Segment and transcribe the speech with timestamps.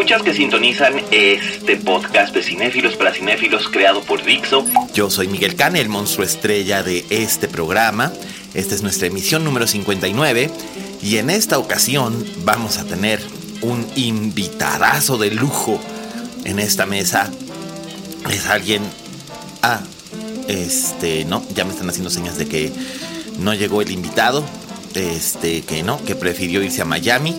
[0.00, 4.64] Escuchas que sintonizan este podcast de cinéfilos para cinéfilos creado por Dixo.
[4.94, 8.10] Yo soy Miguel Cane, el monstruo estrella de este programa.
[8.54, 10.50] Esta es nuestra emisión número 59
[11.02, 13.20] y en esta ocasión vamos a tener
[13.60, 15.78] un invitadazo de lujo
[16.46, 17.30] en esta mesa.
[18.30, 18.82] Es alguien...
[19.60, 19.82] Ah,
[20.48, 22.72] este, no, ya me están haciendo señas de que
[23.38, 24.46] no llegó el invitado.
[24.94, 27.36] Este, que no, que prefirió irse a Miami.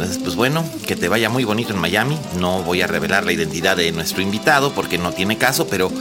[0.00, 2.16] Entonces, pues bueno, que te vaya muy bonito en Miami.
[2.38, 5.92] No voy a revelar la identidad de nuestro invitado porque no tiene caso, pero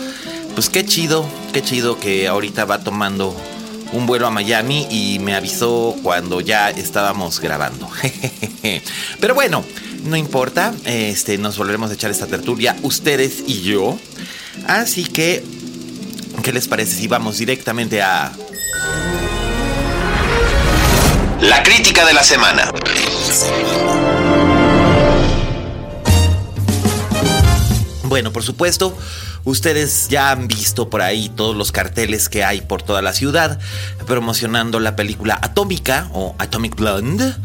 [0.55, 3.35] pues qué chido, qué chido que ahorita va tomando
[3.91, 7.89] un vuelo a Miami y me avisó cuando ya estábamos grabando.
[9.19, 9.65] Pero bueno,
[10.05, 13.99] no importa, este, nos volveremos a echar esta tertulia ustedes y yo.
[14.65, 15.43] Así que,
[16.41, 18.31] ¿qué les parece si vamos directamente a...
[21.41, 22.71] La crítica de la semana.
[28.09, 28.97] Bueno, por supuesto,
[29.43, 33.59] ustedes ya han visto por ahí todos los carteles que hay por toda la ciudad
[34.07, 37.35] promocionando la película Atómica o Atomic Blonde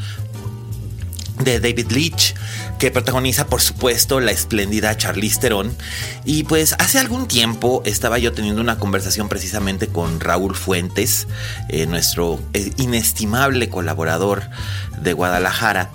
[1.41, 2.35] de David Leitch,
[2.79, 5.77] que protagoniza por supuesto la espléndida Charlize Theron.
[6.25, 11.27] Y pues hace algún tiempo estaba yo teniendo una conversación precisamente con Raúl Fuentes,
[11.69, 14.45] eh, nuestro eh, inestimable colaborador
[14.99, 15.91] de Guadalajara.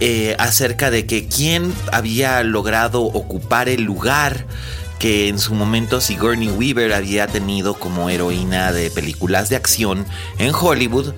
[0.00, 4.46] Eh, acerca de que quién había logrado ocupar el lugar
[5.00, 10.06] que en su momento Sigourney Weaver había tenido como heroína de películas de acción
[10.38, 11.14] en Hollywood.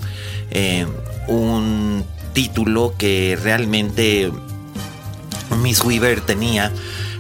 [1.29, 4.31] un título que realmente
[5.63, 6.73] Miss Weaver tenía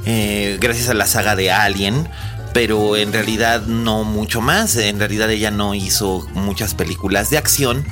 [0.06, 2.08] eh, gracias a la saga de Alien.
[2.52, 4.74] Pero en realidad no mucho más.
[4.76, 7.84] En realidad ella no hizo muchas películas de acción.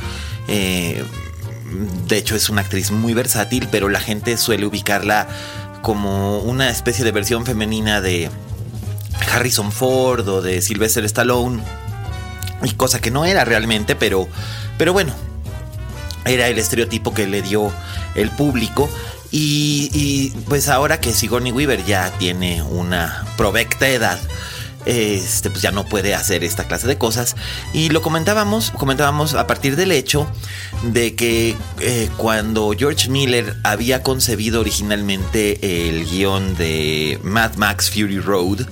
[0.49, 1.05] Eh,
[2.07, 5.27] de hecho es una actriz muy versátil, pero la gente suele ubicarla
[5.83, 8.31] como una especie de versión femenina de
[9.33, 11.63] Harrison Ford o de Sylvester Stallone.
[12.63, 14.29] Y cosa que no era realmente, pero,
[14.77, 15.13] pero bueno,
[16.25, 17.73] era el estereotipo que le dio
[18.15, 18.89] el público.
[19.31, 24.19] Y, pues ahora que Sigourney Weaver ya tiene una provecta edad,
[24.89, 27.37] este, pues ya no puede hacer esta clase de cosas.
[27.75, 30.27] Y lo comentábamos, comentábamos a partir del hecho
[30.83, 38.19] de que eh, cuando George Miller había concebido originalmente el guion de Mad Max Fury
[38.19, 38.67] Road,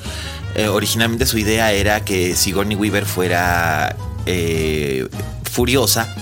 [0.54, 3.94] eh, originalmente su idea era que Sigourney Weaver fuera
[4.24, 5.06] eh,
[5.44, 6.14] furiosa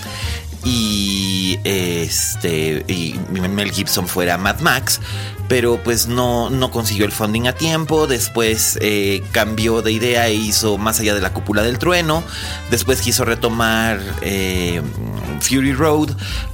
[0.64, 5.00] y este y Mel Gibson fuera Mad Max
[5.48, 10.34] pero pues no, no consiguió el funding a tiempo, después eh, cambió de idea e
[10.34, 12.22] hizo Más allá de la cúpula del trueno,
[12.70, 14.82] después quiso retomar eh,
[15.40, 16.10] Fury Road,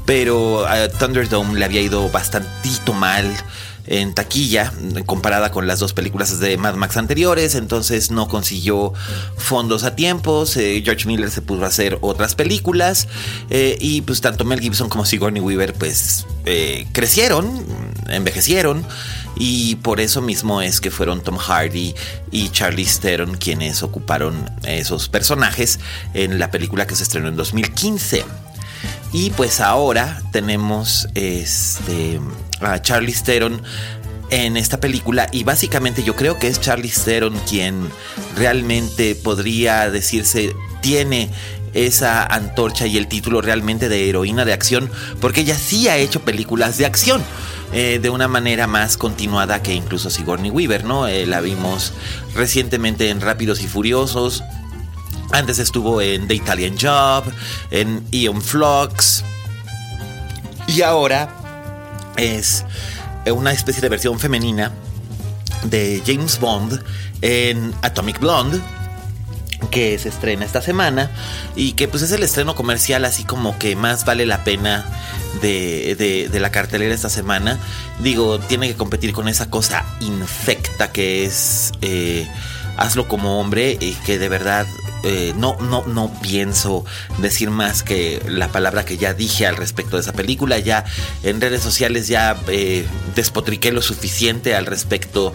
[0.06, 3.26] pero a Thunderdome le había ido bastantito mal
[3.90, 4.72] en taquilla
[5.04, 8.92] comparada con las dos películas de Mad Max anteriores, entonces no consiguió
[9.36, 13.08] fondos a tiempos, eh, George Miller se pudo hacer otras películas.
[13.50, 17.64] Eh, y pues tanto Mel Gibson como Sigourney Weaver pues eh, crecieron,
[18.10, 18.86] envejecieron
[19.36, 21.94] y por eso mismo es que fueron Tom Hardy
[22.30, 25.80] y Charlie Theron quienes ocuparon esos personajes
[26.14, 28.24] en la película que se estrenó en 2015.
[29.12, 32.20] Y pues ahora tenemos este
[32.60, 33.62] a Charlie Theron
[34.30, 37.90] en esta película y básicamente yo creo que es Charlie Theron quien
[38.36, 41.30] realmente podría decirse tiene
[41.74, 44.90] esa antorcha y el título realmente de heroína de acción
[45.20, 47.22] porque ella sí ha hecho películas de acción
[47.72, 51.06] eh, de una manera más continuada que incluso Sigourney Weaver, ¿no?
[51.06, 51.92] Eh, la vimos
[52.34, 54.42] recientemente en Rápidos y Furiosos,
[55.32, 57.24] antes estuvo en The Italian Job,
[57.70, 59.24] en Ion Flux.
[60.66, 61.28] Y ahora
[62.16, 62.64] es
[63.26, 64.72] una especie de versión femenina
[65.64, 66.82] de James Bond
[67.22, 68.60] en Atomic Blonde
[69.70, 71.10] que se estrena esta semana
[71.54, 74.84] y que pues es el estreno comercial así como que más vale la pena
[75.42, 77.58] de, la cartelera esta semana.
[78.00, 82.26] Digo, tiene que competir con esa cosa infecta que es eh,
[82.76, 84.66] Hazlo como hombre y que de verdad
[85.02, 86.84] eh, no, no, no pienso
[87.18, 90.58] decir más que la palabra que ya dije al respecto de esa película.
[90.58, 90.84] Ya
[91.22, 95.32] en redes sociales ya eh, despotriqué lo suficiente al respecto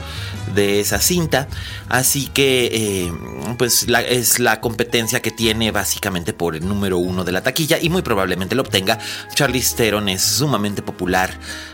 [0.54, 1.48] de esa cinta.
[1.90, 3.14] Así que eh,
[3.58, 7.90] pues es la competencia que tiene básicamente por el número uno de la taquilla y
[7.90, 9.00] muy probablemente lo obtenga.
[9.34, 11.32] Charlize Theron es sumamente popular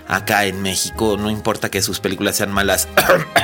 [0.07, 1.17] acá en México.
[1.17, 2.87] No importa que sus películas sean malas.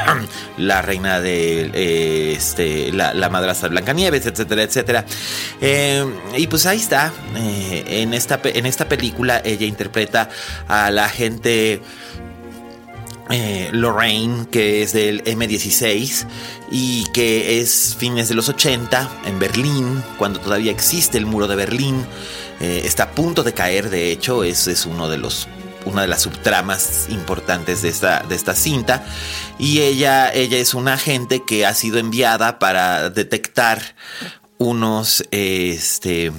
[0.58, 5.06] la reina de este, la, la madrastra Blancanieves, etcétera, etcétera.
[5.62, 6.06] Eh,
[6.38, 7.12] y pues ahí está.
[7.36, 10.30] Eh, en, esta, en esta película ella interpreta
[10.68, 11.82] a la gente...
[13.30, 16.26] Eh, Lorraine, que es del M16
[16.72, 21.58] y que es fines de los 80 en Berlín, cuando todavía existe el muro de
[21.58, 22.06] Berlín.
[22.62, 25.46] está a punto de caer, de hecho, es, es uno de los
[25.88, 29.06] una de las subtramas importantes de esta, de esta cinta.
[29.58, 33.96] Y ella, ella es una agente que ha sido enviada para detectar
[34.60, 36.32] unos, este,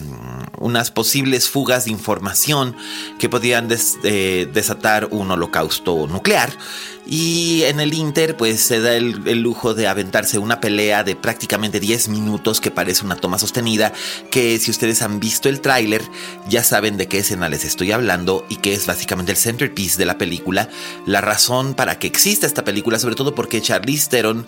[0.58, 2.76] unas posibles fugas de información
[3.18, 3.68] que podían
[4.02, 6.50] eh, desatar un holocausto nuclear.
[7.10, 11.80] Y en el Inter, pues se da el, lujo de aventarse una pelea de prácticamente
[11.80, 13.94] 10 minutos que parece una toma sostenida.
[14.30, 16.02] Que si ustedes han visto el tráiler,
[16.50, 20.04] ya saben de qué escena les estoy hablando y que es básicamente el centerpiece de
[20.04, 20.68] la película.
[21.06, 24.46] La razón para que exista esta película, sobre todo porque Charlize Theron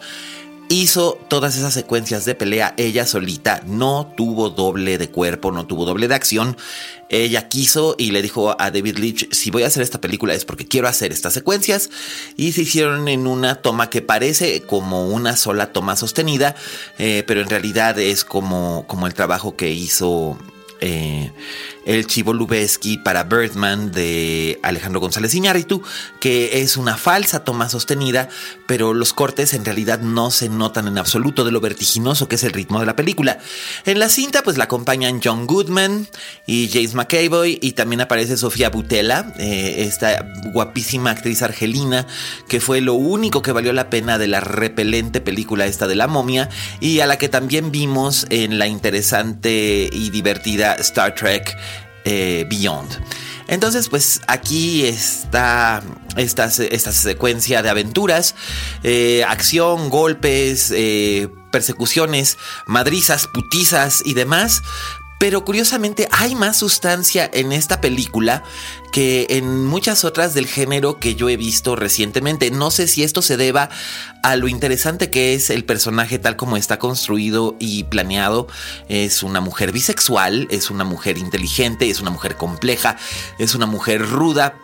[0.70, 5.84] hizo todas esas secuencias de pelea ella solita, no tuvo doble de cuerpo, no tuvo
[5.84, 6.56] doble de acción.
[7.08, 10.44] Ella quiso y le dijo a David Leitch, si voy a hacer esta película es
[10.44, 11.90] porque quiero hacer estas secuencias.
[12.36, 16.54] Y se hicieron en una toma que parece como una sola toma sostenida,
[16.98, 20.38] eh, pero en realidad es como, como el trabajo que hizo
[20.80, 21.32] eh,
[21.90, 25.82] el Chivo Lubeski para Birdman de Alejandro González Iñárritu,
[26.20, 28.28] que es una falsa toma sostenida,
[28.68, 32.44] pero los cortes en realidad no se notan en absoluto de lo vertiginoso que es
[32.44, 33.38] el ritmo de la película.
[33.86, 36.06] En la cinta pues la acompañan John Goodman
[36.46, 42.06] y James McAvoy y también aparece Sofía Butela, eh, esta guapísima actriz argelina
[42.48, 46.06] que fue lo único que valió la pena de la repelente película esta de la
[46.06, 51.58] momia y a la que también vimos en la interesante y divertida Star Trek
[52.04, 53.00] eh, Beyond.
[53.48, 55.82] Entonces, pues aquí está
[56.16, 58.36] esta, esta secuencia de aventuras,
[58.84, 64.62] eh, acción, golpes, eh, persecuciones, madrizas, putizas y demás.
[65.20, 68.42] Pero curiosamente hay más sustancia en esta película
[68.90, 72.50] que en muchas otras del género que yo he visto recientemente.
[72.50, 73.68] No sé si esto se deba
[74.22, 78.48] a lo interesante que es el personaje tal como está construido y planeado.
[78.88, 82.96] Es una mujer bisexual, es una mujer inteligente, es una mujer compleja,
[83.38, 84.56] es una mujer ruda,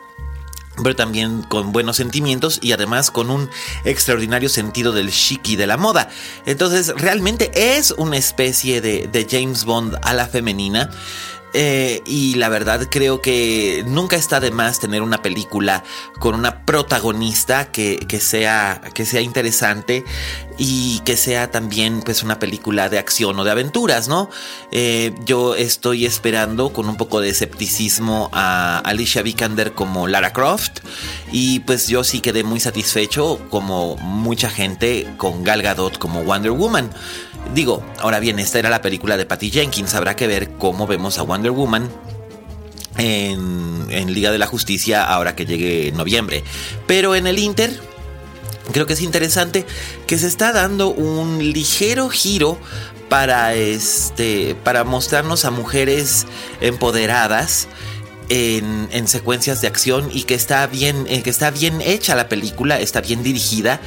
[0.83, 3.51] pero también con buenos sentimientos y además con un
[3.85, 6.09] extraordinario sentido del chic y de la moda.
[6.45, 10.91] Entonces realmente es una especie de, de James Bond a la femenina.
[11.59, 15.85] Eh, y la verdad creo que nunca está de más tener una película
[16.19, 20.05] con una protagonista que, sea, que sea interesante
[20.59, 24.29] y que sea también pues una película de acción o de aventuras, ¿no?
[24.71, 30.81] Eh, yo estoy esperando con un poco de escepticismo a Alicia Vikander como Lara Croft
[31.33, 36.53] y pues yo sí quedé muy satisfecho como mucha gente con Gal Gadot como Wonder
[36.53, 36.91] Woman.
[37.55, 39.95] Digo, ahora bien, esta era la película de Patty Jenkins.
[39.95, 41.89] Habrá que ver cómo vemos a Wonder Woman
[42.99, 46.45] en, Liga de la Justicia ahora que llegue noviembre.
[46.87, 47.79] Pero en el Inter,
[48.73, 49.67] creo que es interesante
[50.07, 52.59] que se está dando un ligero giro
[53.09, 56.27] para este para mostrarnos a mujeres
[56.61, 57.69] empoderadas
[58.29, 62.81] en, secuencias de acción y que está bien, eh, que está bien hecha la película,
[62.81, 63.81] está bien dirigida.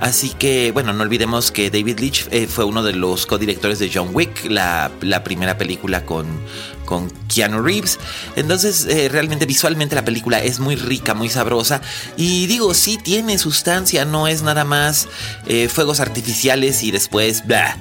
[0.00, 3.90] Así que, bueno, no olvidemos que David Leitch eh, fue uno de los codirectores de
[3.92, 6.26] John Wick, la, la primera película con,
[6.84, 7.98] con Keanu Reeves.
[8.36, 11.80] Entonces, eh, realmente visualmente la película es muy rica, muy sabrosa.
[12.16, 15.08] Y digo, sí tiene sustancia, no es nada más
[15.68, 17.76] fuegos artificiales y después, blah.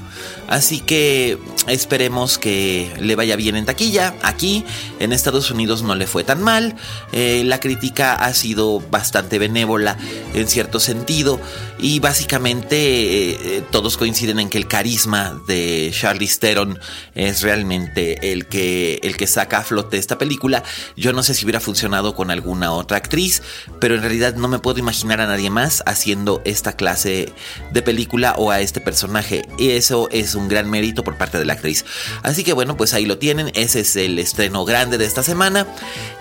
[0.51, 4.15] Así que esperemos que le vaya bien en taquilla.
[4.21, 4.65] Aquí
[4.99, 6.75] en Estados Unidos no le fue tan mal.
[7.13, 9.97] Eh, la crítica ha sido bastante benévola
[10.33, 11.39] en cierto sentido.
[11.79, 16.77] Y básicamente eh, todos coinciden en que el carisma de Charlize Theron
[17.15, 20.63] es realmente el que el que saca a flote esta película.
[20.95, 23.41] Yo no sé si hubiera funcionado con alguna otra actriz,
[23.79, 27.33] pero en realidad no me puedo imaginar a nadie más haciendo esta clase
[27.71, 29.45] de película o a este personaje.
[29.57, 31.85] Y eso es un gran mérito por parte de la actriz.
[32.23, 33.51] Así que bueno, pues ahí lo tienen.
[33.53, 35.67] Ese es el estreno grande de esta semana.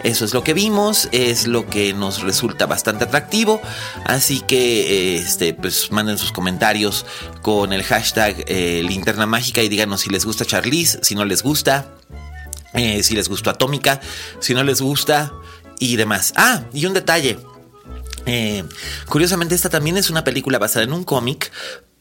[0.03, 3.61] Eso es lo que vimos, es lo que nos resulta bastante atractivo.
[4.05, 7.07] Así que este, pues manden sus comentarios
[7.43, 11.43] con el hashtag eh, linterna mágica y díganos si les gusta Charlize, si no les
[11.43, 11.87] gusta,
[12.75, 14.01] eh, si les gustó Atómica,
[14.41, 15.33] si no les gusta
[15.79, 16.33] y demás.
[16.37, 17.39] Ah, y un detalle.
[18.27, 18.65] Eh,
[19.09, 21.51] curiosamente, esta también es una película basada en un cómic,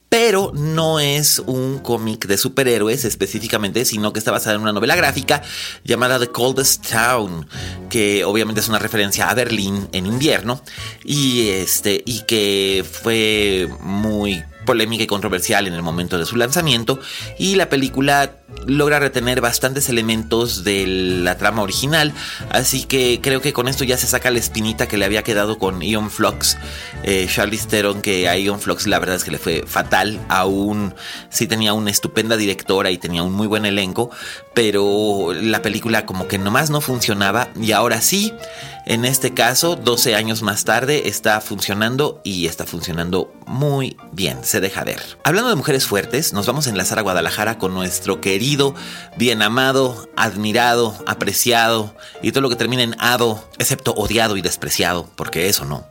[0.09, 4.95] pero no es un cómic de superhéroes específicamente, sino que está basada en una novela
[4.95, 5.41] gráfica
[5.83, 7.47] llamada The Coldest Town,
[7.89, 10.61] que obviamente es una referencia a Berlín en invierno
[11.03, 16.99] y este y que fue muy polémica y controversial en el momento de su lanzamiento
[17.39, 18.35] y la película
[18.67, 22.13] logra retener bastantes elementos de la trama original,
[22.51, 25.57] así que creo que con esto ya se saca la espinita que le había quedado
[25.57, 26.59] con Ion Flux,
[27.01, 30.93] eh, Charlize Theron, que a Ion Flux la verdad es que le fue fatal, aún
[31.31, 34.11] sí tenía una estupenda directora y tenía un muy buen elenco,
[34.53, 38.35] pero la película como que nomás no funcionaba y ahora sí,
[38.89, 44.61] en este caso, 12 años más tarde, está funcionando y está funcionando muy bien, se
[44.61, 44.99] deja ver.
[45.23, 48.73] Hablando de mujeres fuertes, nos vamos a enlazar a Guadalajara con nuestro querido,
[49.15, 55.07] bien amado, admirado, apreciado y todo lo que termina en ado, excepto odiado y despreciado,
[55.15, 55.85] porque eso no.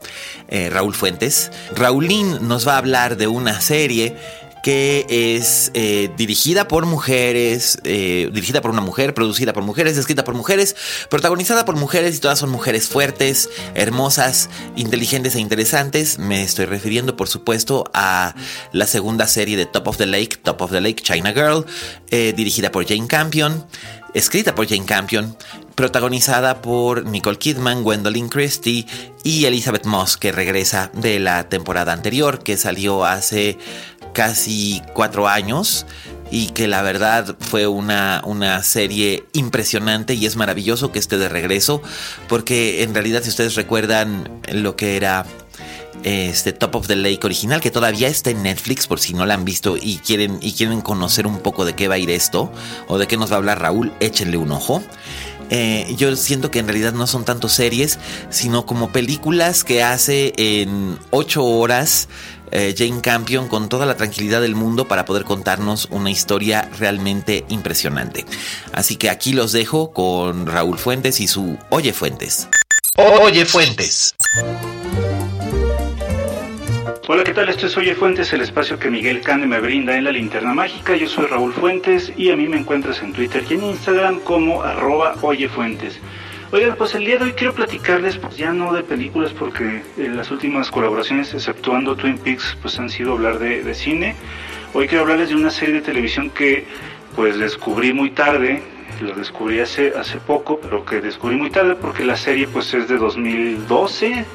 [0.49, 1.53] Eh, Raúl Fuentes.
[1.73, 4.17] Raulín nos va a hablar de una serie
[4.63, 10.23] que es eh, dirigida por mujeres, eh, dirigida por una mujer, producida por mujeres, escrita
[10.23, 10.75] por mujeres,
[11.09, 16.19] protagonizada por mujeres y todas son mujeres fuertes, hermosas, inteligentes e interesantes.
[16.19, 18.35] Me estoy refiriendo, por supuesto, a
[18.71, 21.65] la segunda serie de Top of the Lake, Top of the Lake, China Girl,
[22.11, 23.65] eh, dirigida por Jane Campion,
[24.13, 25.37] escrita por Jane Campion,
[25.75, 28.85] protagonizada por Nicole Kidman, Gwendolyn Christie
[29.23, 33.57] y Elizabeth Moss, que regresa de la temporada anterior, que salió hace
[34.13, 35.85] casi cuatro años
[36.31, 41.29] y que la verdad fue una, una serie impresionante y es maravilloso que esté de
[41.29, 41.81] regreso
[42.27, 45.25] porque en realidad si ustedes recuerdan lo que era
[46.03, 49.33] este Top of the Lake original que todavía está en Netflix por si no la
[49.33, 52.51] han visto y quieren y quieren conocer un poco de qué va a ir esto
[52.87, 54.83] o de qué nos va a hablar Raúl, échenle un ojo.
[55.51, 57.97] Eh, yo siento que en realidad no son tanto series,
[58.29, 62.07] sino como películas que hace en ocho horas
[62.51, 67.45] eh, Jane Campion con toda la tranquilidad del mundo para poder contarnos una historia realmente
[67.49, 68.25] impresionante.
[68.73, 72.47] Así que aquí los dejo con Raúl Fuentes y su Oye Fuentes.
[72.95, 74.15] Oye Fuentes.
[77.11, 77.49] Hola, ¿qué tal?
[77.49, 80.95] Esto es Oye Fuentes, el espacio que Miguel Cane me brinda en la linterna mágica.
[80.95, 84.61] Yo soy Raúl Fuentes y a mí me encuentras en Twitter y en Instagram como
[84.61, 85.99] arroba Oye Fuentes.
[86.51, 90.17] Oigan, pues el día de hoy quiero platicarles, pues ya no de películas, porque en
[90.17, 94.15] las últimas colaboraciones, exceptuando Twin Peaks, pues han sido hablar de, cine.
[94.73, 96.65] Hoy quiero hablarles de una serie de televisión que
[97.15, 98.63] pues descubrí muy tarde,
[98.99, 102.87] lo descubrí hace, hace poco, pero que descubrí muy tarde porque la serie pues es
[102.87, 104.25] de 2012,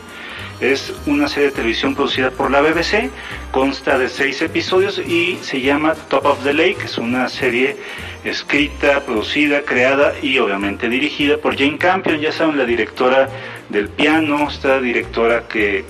[0.73, 3.11] es una serie de televisión producida por la BBC,
[3.51, 7.77] consta de seis episodios y se llama Top of the Lake, es una serie
[8.25, 13.29] escrita, producida, creada y obviamente dirigida por Jane Campion, ya saben, la directora
[13.69, 15.85] del piano, esta directora que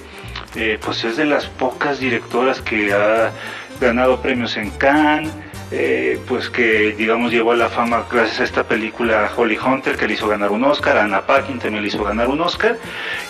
[0.57, 3.33] eh, pues es de las pocas directoras que ha
[3.81, 5.33] ganado premios en Cannes,
[5.71, 10.07] eh, pues que digamos llegó a la fama gracias a esta película Holly Hunter que
[10.07, 12.79] le hizo ganar un Oscar, Anna Paquin también le hizo ganar un Oscar.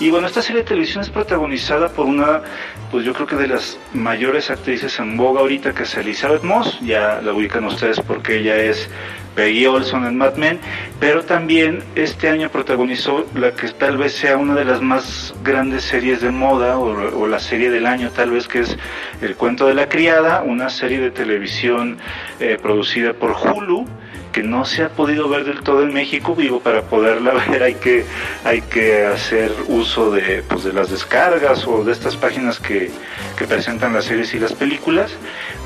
[0.01, 2.43] Y bueno esta serie de televisión es protagonizada por una
[2.91, 6.79] pues yo creo que de las mayores actrices en boga ahorita que es Elizabeth Moss,
[6.81, 8.89] ya la ubican ustedes porque ella es
[9.35, 10.59] Peggy Olson en Mad Men,
[11.01, 15.83] pero también este año protagonizó la que tal vez sea una de las más grandes
[15.83, 18.77] series de moda o, la serie del año tal vez que es
[19.21, 21.99] El cuento de la criada, una serie de televisión
[22.39, 23.87] eh, producida por Hulu
[24.35, 27.75] que no se ha podido ver del todo en México vivo para poderla ver hay
[27.77, 28.05] que
[28.43, 32.91] hay que hacer uso de, pues, de las descargas o de estas páginas que,
[33.39, 35.13] que presentan las series y las películas.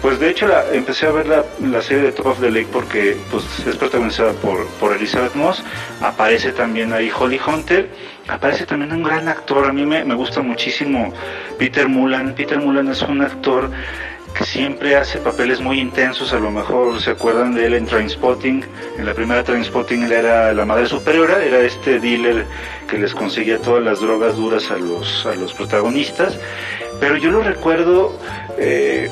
[0.03, 3.17] Pues de hecho la, empecé a ver la, serie de Top of the Lake porque
[3.31, 5.65] pues, es protagonizada por, por Elizabeth Moss,
[6.03, 7.89] aparece también ahí Holly Hunter,
[8.29, 11.13] aparece también un gran actor, a mí me, me gusta muchísimo
[11.59, 13.71] Peter Mullan, Peter Mullan es un actor
[14.37, 18.65] que siempre hace papeles muy intensos, a lo mejor se acuerdan de él en Trainspotting,
[18.99, 22.47] en la primera Trainspotting él era la madre superiora, era este dealer
[22.89, 26.39] que les conseguía todas las drogas duras a los, a los protagonistas,
[27.01, 28.19] pero yo lo recuerdo...
[28.59, 29.11] Eh,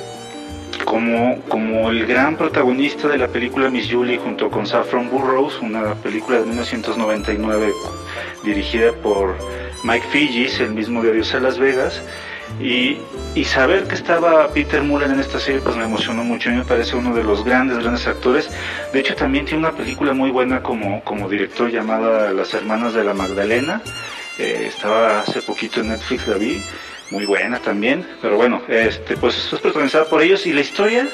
[0.85, 5.94] como, como el gran protagonista de la película Miss Julie junto con Saffron Burrows, una
[5.96, 7.73] película de 1999
[8.44, 9.37] dirigida por
[9.82, 12.00] Mike Figis, el mismo de Adiós a Las Vegas.
[12.61, 12.99] Y,
[13.35, 16.49] y, saber que estaba Peter Mullen en esta serie pues me emocionó mucho.
[16.49, 18.50] A mí me parece uno de los grandes, grandes actores.
[18.93, 23.05] De hecho también tiene una película muy buena como, como director llamada Las Hermanas de
[23.05, 23.83] la Magdalena.
[24.38, 26.62] Eh, estaba hace poquito en Netflix, la vi.
[27.11, 28.07] Muy buena también.
[28.23, 30.47] Pero bueno, este, pues es protagonizada por ellos.
[30.47, 31.09] Y la historia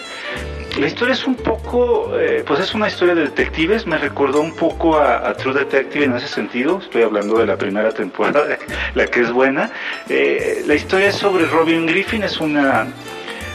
[0.79, 4.55] la historia es un poco, eh, pues es una historia de detectives, me recordó un
[4.55, 8.59] poco a, True Detective en ese sentido, estoy hablando de la primera temporada,
[8.95, 9.71] la que es buena.
[10.09, 12.87] Eh, la historia es sobre Robin Griffin, es una,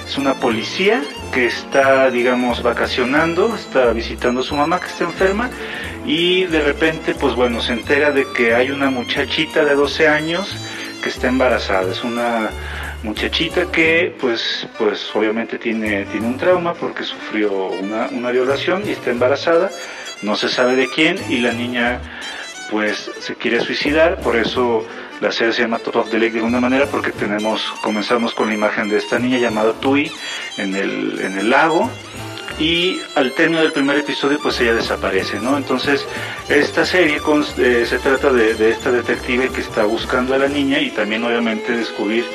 [0.07, 1.01] es una policía
[1.33, 5.49] que está, digamos, vacacionando, está visitando a su mamá que está enferma
[6.05, 10.55] y de repente, pues bueno, se entera de que hay una muchachita de 12 años
[11.03, 12.49] que está embarazada, es una
[13.07, 18.91] muchachita que pues pues obviamente tiene, tiene un trauma porque sufrió una, una violación y
[18.91, 19.71] está embarazada,
[20.21, 22.01] no se sabe de quién y la niña
[22.69, 24.85] pues se quiere suicidar, por eso
[25.21, 28.49] la serie se llama Top of the Lake de alguna manera porque tenemos, comenzamos con
[28.49, 30.11] la imagen de esta niña llamada Tui
[30.57, 31.89] en el, en el lago
[32.59, 35.55] y al término del primer episodio pues ella desaparece, ¿no?
[35.55, 36.05] Entonces
[36.49, 37.21] esta serie
[37.57, 41.23] eh, se trata de, de, esta detective que está buscando a la niña y también
[41.23, 42.25] obviamente descubrir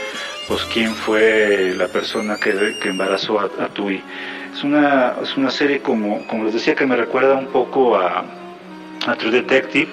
[0.49, 4.03] pues quién fue la persona que, que embarazó a, Tui.
[4.53, 8.25] Es una, es una serie como, como les decía que me recuerda un poco a,
[9.07, 9.89] a True Detective.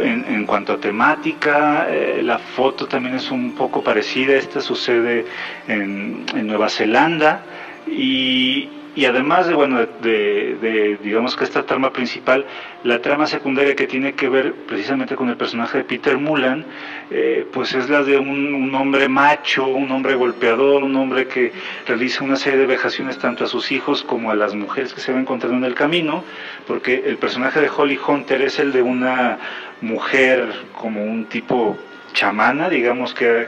[0.00, 4.34] En, en, cuanto a temática, eh, la foto también es un poco parecida.
[4.34, 5.26] Esta sucede
[5.66, 7.42] en, en Nueva Zelanda
[7.86, 12.44] y, y además de, bueno, de, digamos que esta trama principal,
[12.82, 16.64] la trama secundaria que tiene que ver precisamente con el personaje de Peter Mullan,
[17.08, 21.52] eh, pues es la de un, hombre macho, un hombre golpeador, un hombre que
[21.86, 25.12] realiza una serie de vejaciones tanto a sus hijos como a las mujeres que se
[25.12, 26.24] va encontrando en el camino,
[26.66, 29.38] porque el personaje de Holly Hunter es el de una
[29.80, 31.78] mujer como un tipo
[32.14, 33.46] chamana, digamos que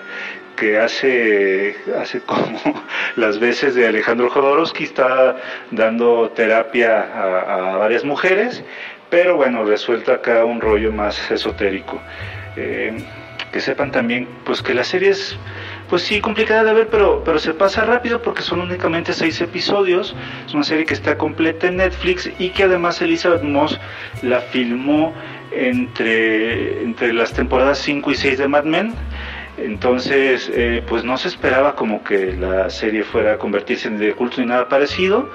[0.57, 2.59] que hace, hace como
[3.17, 5.37] las veces de Alejandro Jodorowsky, está
[5.71, 8.63] dando terapia a, varias mujeres,
[9.09, 12.01] pero bueno, resuelta acá un rollo más esotérico.
[12.57, 12.97] Eh,
[13.53, 15.37] que sepan también pues que la serie es
[15.89, 20.15] pues sí complicada de ver pero pero se pasa rápido porque son únicamente seis episodios
[20.47, 23.79] es una serie que está completa en Netflix y que además Elizabeth Moss
[24.23, 25.13] la filmó
[25.53, 28.95] entre entre las temporadas 5 y 6 de Mad Men
[29.65, 34.15] entonces, eh, pues no se esperaba como que la serie fuera a convertirse en de
[34.15, 35.29] culto ni nada parecido.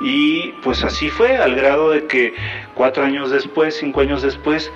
[0.00, 2.34] Y pues así fue, al grado de que
[2.74, 4.70] cuatro años después, cinco años después,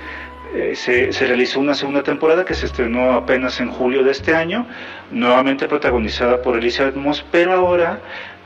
[0.54, 4.34] eh, se, se, realizó una segunda temporada que se estrenó apenas en julio de este
[4.34, 4.66] año,
[5.10, 8.00] nuevamente protagonizada por Elizabeth Moss, pero ahora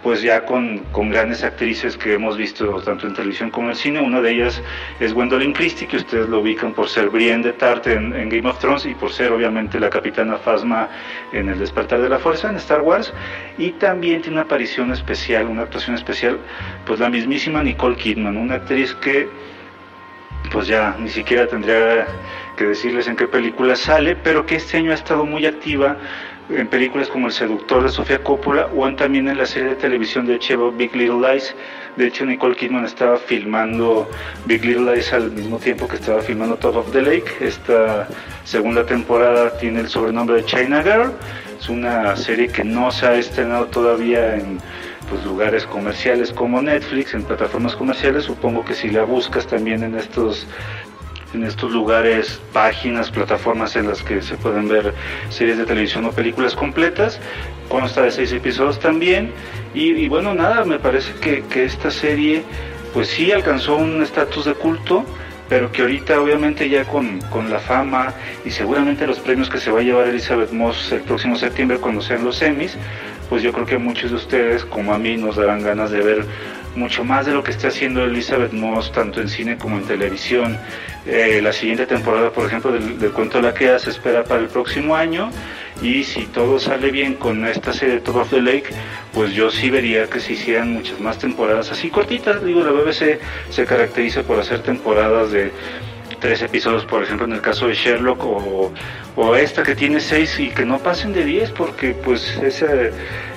[0.07, 3.99] pues ya con, con, grandes actrices que hemos visto tanto en televisión como en cine.
[4.01, 4.62] Una de ellas
[5.01, 8.57] es Gwendolyn Christie, que ustedes lo ubican por ser Brienne de Tarte en, Game of
[8.61, 10.88] Thrones y por ser obviamente la capitana Phasma
[11.33, 13.12] en El despertar de la fuerza en Star Wars.
[13.59, 16.38] Y también tiene una aparición especial, una actuación especial,
[16.87, 19.29] pues la mismísima Nicole Kidman, una actriz que
[20.53, 22.07] pues ya ni siquiera tendría
[22.57, 25.97] que decirles en qué película sale, pero que este año ha estado muy activa
[26.48, 30.26] en películas como El seductor de Sofía Coppola o también en la serie de televisión
[30.26, 31.54] de HBO Big Little Lies.
[31.96, 34.09] De hecho, Nicole Kidman estaba filmando
[34.44, 37.26] Big Little Lies al mismo tiempo que estaba filmando Top of the Lake.
[37.40, 38.06] Esta
[38.44, 41.12] segunda temporada tiene el sobrenombre de China Girl.
[41.59, 44.59] Es una serie que no se ha estrenado todavía en
[45.09, 48.24] pues, lugares comerciales como Netflix, en plataformas comerciales.
[48.24, 50.46] Supongo que si la buscas también en estos
[51.37, 54.94] en estos lugares, páginas, plataformas en las que se pueden ver
[55.29, 57.20] series de televisión o películas completas.
[57.68, 59.33] Consta de seis episodios también.
[59.75, 62.42] Y, bueno, nada, me parece que, que, esta serie
[62.94, 65.05] pues sí alcanzó un estatus de culto,
[65.51, 68.14] pero que ahorita obviamente ya con, con, la fama
[68.46, 72.01] y seguramente los premios que se va a llevar Elizabeth Moss el próximo septiembre cuando
[72.01, 72.79] sean los Emmys,
[73.29, 76.25] pues yo creo que muchos de ustedes como a mí nos darán ganas de ver
[76.76, 80.58] mucho más de lo que está haciendo Elizabeth Moss, tanto en cine como en televisión.
[81.06, 84.48] Eh, la siguiente temporada, por ejemplo, del, cuento de la queda se espera para el
[84.48, 85.30] próximo año.
[85.82, 88.70] Y si todo sale bien con esta serie Top of the Lake,
[89.12, 92.44] pues yo sí vería que se hicieran muchas más temporadas así cortitas.
[92.44, 95.52] Digo, la BBC se caracteriza por hacer temporadas de
[96.20, 98.72] tres episodios, por ejemplo, en el caso de Sherlock, o,
[99.16, 102.66] o esta que tiene seis y que no pasen de diez, porque pues esa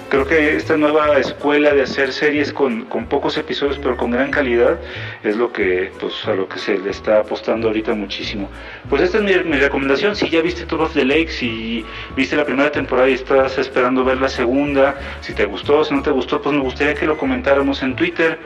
[0.10, 4.32] Creo que esta nueva escuela de hacer series con, con pocos episodios pero con gran
[4.32, 4.80] calidad
[5.24, 8.50] es lo que pues a lo que se le está apostando ahorita muchísimo.
[8.90, 12.36] Pues esta es mi, mi recomendación, si ya viste Tour of the Lake, si viste
[12.36, 16.10] la primera temporada y estás esperando ver la segunda, si te gustó, si no te
[16.10, 18.40] gustó, pues me gustaría que lo comentáramos en Twitter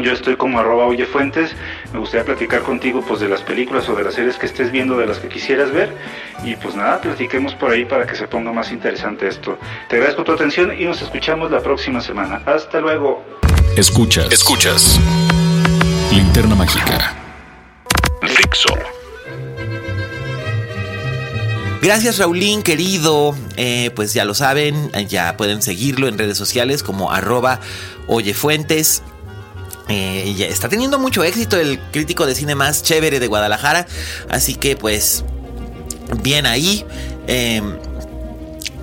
[0.00, 1.54] yo estoy como arroba oyefuentes,
[1.92, 4.96] me gustaría platicar contigo pues de las películas o de las series que estés viendo,
[4.96, 5.92] de las que quisieras ver
[6.44, 9.58] y pues nada, platiquemos por ahí para que se ponga más interesante esto.
[9.88, 12.42] Te agradezco tu atención y nos escuchamos la próxima semana.
[12.46, 13.24] Hasta luego.
[13.76, 14.98] Escuchas, escuchas.
[16.12, 17.14] Linterna mágica.
[18.22, 18.74] Fixo.
[21.82, 23.34] Gracias Raulín, querido.
[23.56, 27.58] Eh, pues ya lo saben, ya pueden seguirlo en redes sociales como arroba
[28.06, 29.02] oyefuentes.
[29.88, 33.86] Eh, está teniendo mucho éxito el crítico de cine más chévere de Guadalajara.
[34.28, 35.24] Así que pues
[36.22, 36.84] bien ahí.
[37.26, 37.76] Em,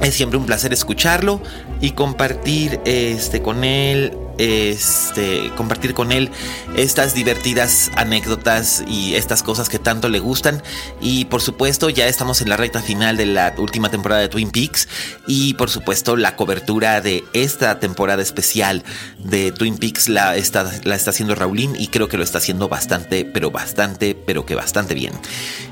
[0.01, 1.41] es siempre un placer escucharlo
[1.81, 6.32] y compartir este, con él este, compartir con él
[6.75, 10.63] estas divertidas anécdotas y estas cosas que tanto le gustan.
[11.02, 14.49] Y por supuesto, ya estamos en la recta final de la última temporada de Twin
[14.49, 14.88] Peaks.
[15.28, 18.84] Y por supuesto, la cobertura de esta temporada especial
[19.19, 22.69] de Twin Peaks la está, la está haciendo Raulín y creo que lo está haciendo
[22.69, 25.13] bastante, pero bastante, pero que bastante bien.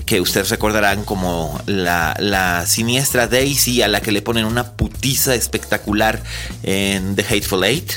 [0.07, 5.35] que ustedes recordarán como la, la siniestra Daisy a la que le ponen una putiza
[5.35, 6.23] espectacular
[6.63, 7.91] en The Hateful Eight.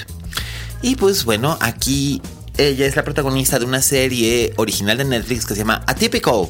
[0.83, 2.23] Y pues bueno, aquí
[2.57, 6.49] ella es la protagonista de una serie original de Netflix que se llama Atypical.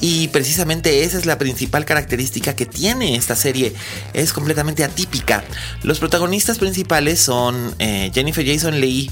[0.00, 3.74] Y precisamente esa es la principal característica que tiene esta serie.
[4.12, 5.44] Es completamente atípica.
[5.82, 9.10] Los protagonistas principales son eh, Jennifer Jason Leigh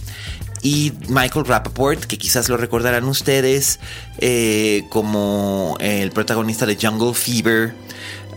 [0.63, 3.81] y Michael Rappaport, que quizás lo recordarán ustedes
[4.19, 7.75] eh, como el protagonista de Jungle Fever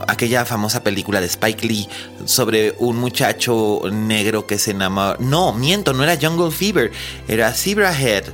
[0.07, 1.87] aquella famosa película de Spike Lee
[2.25, 5.17] sobre un muchacho negro que se enamora.
[5.19, 6.91] No, miento, no era Jungle Fever,
[7.27, 8.25] era Zebra Head.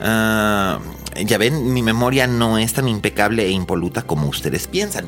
[0.00, 0.78] Ah,
[1.24, 5.06] ya ven, mi memoria no es tan impecable e impoluta como ustedes piensan.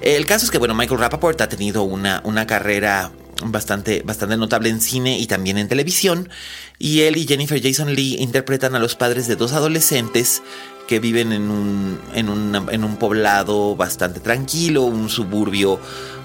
[0.00, 3.12] El caso es que, bueno, Michael Rappaport ha tenido una, una carrera
[3.46, 6.28] bastante, bastante notable en cine y también en televisión.
[6.78, 10.42] Y él y Jennifer Jason Lee interpretan a los padres de dos adolescentes
[10.88, 15.80] que viven en un, en, en un poblado bastante tranquilo, un suburbio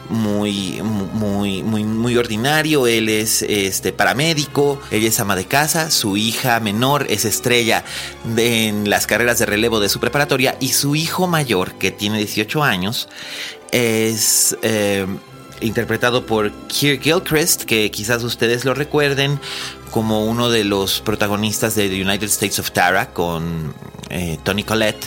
[0.10, 2.88] muy, muy, muy, muy ordinario.
[2.88, 7.84] Él es este paramédico, ella es ama de casa, su hija menor es estrella
[8.36, 12.64] en las carreras de relevo de su preparatoria y su hijo mayor, que tiene 18
[12.64, 13.10] años,
[13.72, 15.06] es eh,
[15.62, 19.39] interpretado por Kirk Gilchrist, que quizás ustedes lo recuerden
[19.91, 23.74] como uno de los protagonistas de The United States of Tara con
[24.10, 25.06] eh, Tony Collette.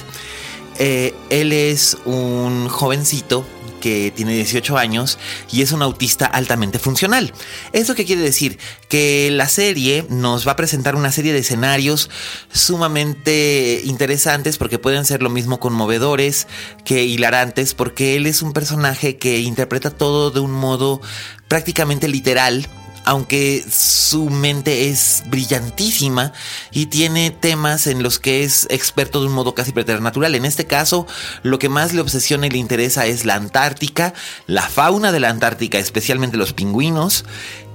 [0.80, 3.44] Eh, él es un jovencito
[3.80, 5.18] que tiene 18 años
[5.50, 7.32] y es un autista altamente funcional.
[7.72, 8.58] ¿Eso qué quiere decir?
[8.88, 12.08] Que la serie nos va a presentar una serie de escenarios
[12.52, 16.46] sumamente interesantes porque pueden ser lo mismo conmovedores
[16.84, 21.00] que hilarantes porque él es un personaje que interpreta todo de un modo
[21.48, 22.68] prácticamente literal
[23.10, 26.32] aunque su mente es brillantísima
[26.70, 30.36] y tiene temas en los que es experto de un modo casi preternatural.
[30.36, 31.08] En este caso,
[31.42, 34.14] lo que más le obsesiona y le interesa es la Antártica,
[34.46, 37.24] la fauna de la Antártica, especialmente los pingüinos,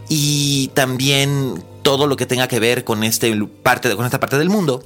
[0.08, 4.50] y también todo lo que tenga que ver con, este parte, con esta parte del
[4.50, 4.86] mundo.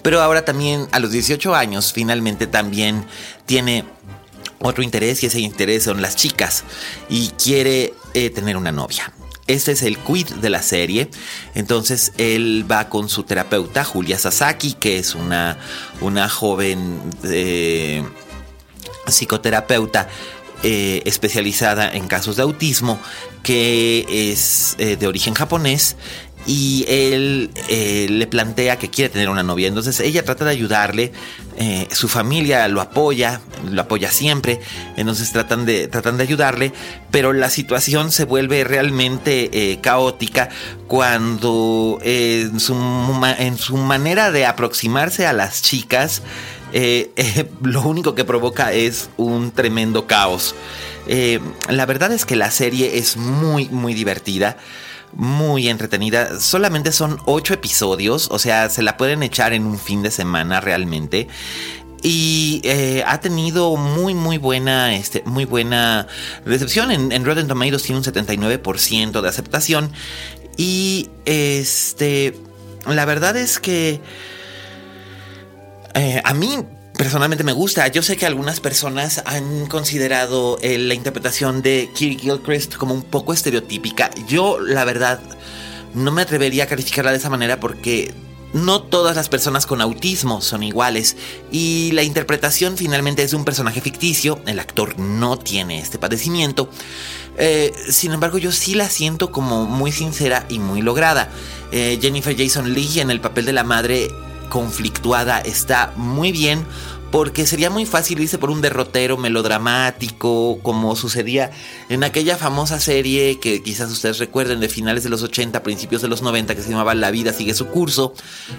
[0.00, 3.04] Pero ahora también a los 18 años finalmente también
[3.44, 3.84] tiene
[4.60, 6.64] otro interés y ese interés son las chicas
[7.10, 9.12] y quiere eh, tener una novia.
[9.46, 11.08] Este es el quid de la serie.
[11.54, 15.58] Entonces él va con su terapeuta, Julia Sasaki, que es una,
[16.00, 18.02] una joven eh,
[19.06, 20.08] psicoterapeuta
[20.62, 22.98] eh, especializada en casos de autismo
[23.42, 25.96] que es eh, de origen japonés
[26.46, 29.68] y él eh, le plantea que quiere tener una novia.
[29.68, 31.12] Entonces ella trata de ayudarle,
[31.58, 34.60] eh, su familia lo apoya, lo apoya siempre,
[34.96, 36.72] entonces tratan de, tratan de ayudarle,
[37.10, 40.48] pero la situación se vuelve realmente eh, caótica
[40.86, 42.74] cuando en su,
[43.38, 46.22] en, su, manera de aproximarse a las chicas,
[47.62, 50.54] lo único que provoca es un tremendo caos.
[51.68, 54.58] la verdad es que la serie es muy, muy divertida
[55.16, 56.38] muy entretenida.
[56.40, 60.60] Solamente son ocho episodios, o sea, se la pueden echar en un fin de semana
[60.60, 61.28] realmente.
[62.02, 66.06] Y eh, ha tenido muy, muy buena, este, muy buena
[66.44, 66.90] recepción.
[66.90, 69.90] En, en Rotten Tomatoes tiene un 79% de aceptación.
[70.56, 72.38] Y este,
[72.86, 74.00] la verdad es que
[75.94, 76.58] eh, a mí
[76.96, 77.86] personalmente me gusta.
[77.88, 83.02] Yo sé que algunas personas han considerado eh, la interpretación de Kiri Gilchrist como un
[83.02, 84.10] poco estereotípica.
[84.26, 85.20] Yo, la verdad,
[85.94, 88.14] no me atrevería a calificarla de esa manera porque
[88.52, 91.16] no todas las personas con autismo son iguales
[91.50, 96.70] y la interpretación finalmente es de un personaje ficticio, el actor no tiene este padecimiento,
[97.36, 101.28] eh, sin embargo yo sí la siento como muy sincera y muy lograda.
[101.72, 104.08] Eh, Jennifer Jason Lee en el papel de la madre
[104.48, 106.64] conflictuada está muy bien
[107.10, 111.50] porque sería muy fácil irse por un derrotero melodramático, como sucedía
[111.88, 116.08] en aquella famosa serie que quizás ustedes recuerden de finales de los 80, principios de
[116.08, 118.12] los 90, que se llamaba La vida sigue su curso.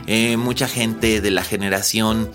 [0.08, 2.32] Eh, mucha gente de la generación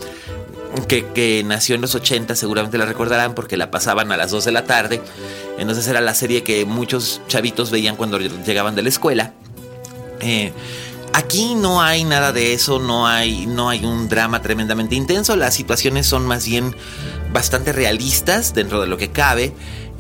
[0.87, 4.45] que, que, nació en los 80 seguramente la recordarán porque la pasaban a las 2
[4.45, 5.01] de la tarde.
[5.59, 9.33] Entonces era la serie que muchos chavitos veían cuando llegaban de la escuela.
[10.21, 10.53] Eh,
[11.15, 15.55] Aquí no hay nada de eso, no hay, no hay un drama tremendamente intenso, las
[15.55, 16.75] situaciones son más bien
[17.33, 19.53] bastante realistas dentro de lo que cabe.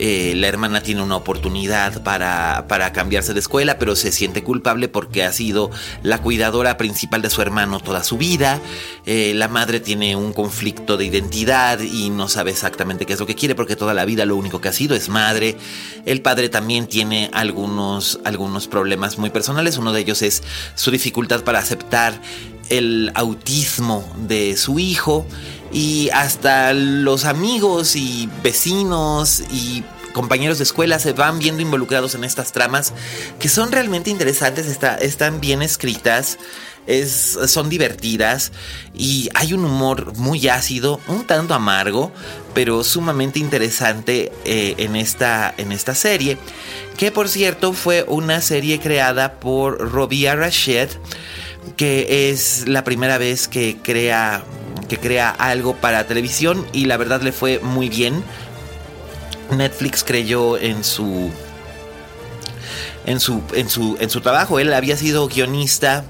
[0.04, 4.88] Eh, la hermana tiene una oportunidad para, para, cambiarse de escuela, pero se siente culpable
[4.88, 5.70] porque ha sido
[6.02, 8.60] la cuidadora principal de su hermano toda su vida.
[9.06, 13.26] Eh, la madre tiene un conflicto de identidad y no sabe exactamente qué es lo
[13.26, 15.56] que quiere porque toda la vida lo único que ha sido es madre.
[16.04, 19.78] El padre también tiene algunos, algunos problemas muy personales.
[19.78, 20.42] Uno de ellos es
[20.74, 22.20] su dificultad para aceptar
[22.70, 25.26] el autismo de su hijo
[25.72, 29.82] y hasta los amigos y vecinos y
[30.12, 32.92] compañeros de escuela se van viendo involucrados en estas tramas
[33.38, 34.66] que son realmente interesantes,
[35.00, 36.38] están bien escritas,
[36.86, 38.52] es, son divertidas
[38.94, 42.12] y hay un humor muy ácido, un tanto amargo,
[42.54, 46.36] pero sumamente interesante eh, en, esta, en esta serie,
[46.96, 50.88] que por cierto fue una serie creada por Robbie Rashid,
[51.76, 54.44] que es la primera vez que crea
[54.88, 58.22] que crea algo para televisión y la verdad le fue muy bien.
[59.50, 61.30] Netflix creyó en su
[63.04, 66.04] en su en su en su trabajo, él había sido guionista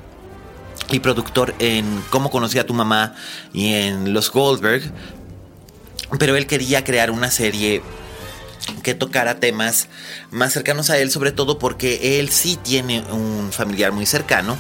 [0.91, 3.15] y productor en Cómo conocí a tu mamá
[3.53, 4.83] y en Los Goldberg,
[6.19, 7.83] pero él quería crear una serie
[8.83, 9.89] que tocara temas
[10.31, 14.57] más cercanos a él, sobre todo porque él sí tiene un familiar muy cercano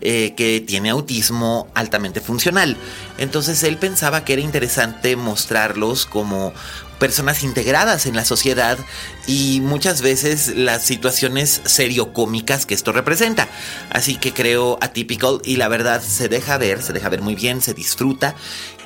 [0.00, 2.76] eh, que tiene autismo altamente funcional.
[3.18, 6.52] Entonces él pensaba que era interesante mostrarlos como
[6.98, 8.78] personas integradas en la sociedad
[9.26, 13.48] y muchas veces las situaciones seriocómicas que esto representa.
[13.90, 17.60] Así que creo Atypical y la verdad se deja ver, se deja ver muy bien,
[17.60, 18.34] se disfruta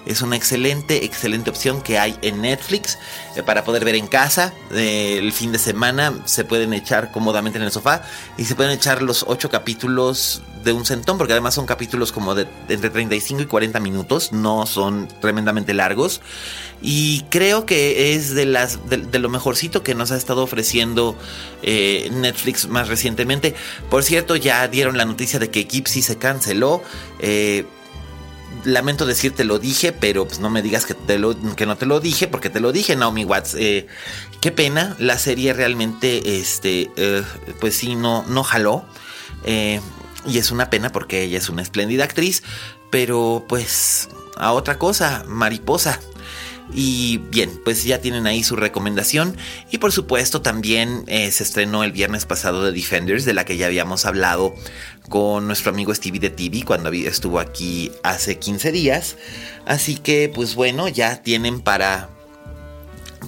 [0.06, 2.98] es una excelente, excelente opción que hay en Netflix
[3.36, 4.52] eh, para poder ver en casa.
[4.72, 8.02] Eh, el fin de semana se pueden echar cómodamente en el sofá
[8.36, 12.34] y se pueden echar los ocho capítulos de un centón, porque además son capítulos como
[12.34, 16.20] de, entre 35 y 40 minutos, no son tremendamente largos.
[16.82, 21.16] Y creo que es de, las, de, lo mejorcito que nos ha estado ofreciendo
[21.62, 23.54] eh, Netflix más recientemente.
[23.90, 26.82] Por cierto, ya dieron la noticia de que Gypsy se canceló
[28.64, 30.94] lamento decirte lo dije, pero pues no me digas que,
[31.66, 33.54] no te lo dije, porque te lo dije, Naomi Watts.
[33.58, 33.86] Eh,
[34.40, 37.22] qué pena, la serie realmente, este, eh,
[37.60, 38.84] pues sí, no, no jaló.
[39.44, 39.80] Eh,
[40.26, 42.42] y es una pena porque ella es una espléndida actriz,
[42.90, 46.00] pero pues a otra cosa, mariposa.
[46.72, 49.36] Y bien, pues ya tienen ahí su recomendación.
[49.70, 53.66] Y por supuesto también se estrenó el viernes pasado de Defenders, de la que ya
[53.66, 54.54] habíamos hablado
[55.08, 59.16] con nuestro amigo Stevie de TV cuando estuvo aquí hace 15 días.
[59.66, 62.08] Así que pues bueno, ya tienen para,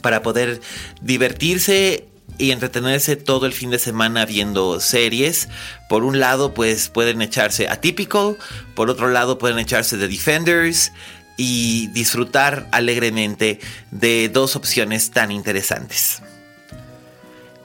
[0.02, 0.60] para poder
[1.00, 2.06] divertirse
[2.38, 5.48] y entretenerse todo el fin de semana viendo series.
[5.88, 8.36] Por un lado, pues pueden echarse Atypical,
[8.74, 10.92] por otro lado pueden echarse The Defenders
[11.36, 16.22] y disfrutar alegremente de dos opciones tan interesantes.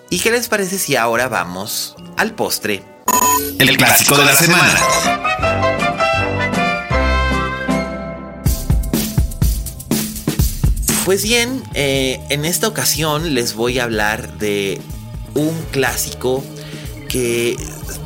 [0.09, 2.83] ¿Y qué les parece si ahora vamos al postre?
[3.59, 4.79] El, clásico, de la, semana.
[11.03, 14.81] Pues bien, eh, en esta ocasión les voy a hablar de
[15.35, 16.43] un clásico
[17.07, 17.57] que,